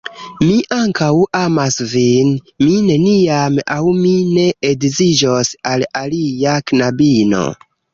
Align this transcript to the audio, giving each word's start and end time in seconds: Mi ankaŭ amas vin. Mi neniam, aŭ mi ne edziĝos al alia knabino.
Mi 0.43 0.53
ankaŭ 0.77 1.09
amas 1.39 1.77
vin. 1.91 2.33
Mi 2.65 2.79
neniam, 2.89 3.61
aŭ 3.79 3.81
mi 4.01 4.17
ne 4.33 4.49
edziĝos 4.75 5.57
al 5.75 5.91
alia 6.05 6.61
knabino. 6.71 7.49